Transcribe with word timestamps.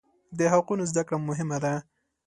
د 0.37 0.39
حقوقو 0.53 0.87
زده 0.91 1.01
کړه 1.07 1.17
مهمه 1.27 1.57
ده. 1.63 1.73